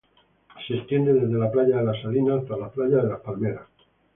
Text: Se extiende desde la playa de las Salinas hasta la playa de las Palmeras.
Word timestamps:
Se 0.65 0.73
extiende 0.73 1.13
desde 1.13 1.37
la 1.37 1.51
playa 1.51 1.77
de 1.77 1.83
las 1.83 2.01
Salinas 2.01 2.41
hasta 2.41 2.57
la 2.57 2.69
playa 2.71 3.03
de 3.03 3.07
las 3.09 3.19
Palmeras. 3.19 3.67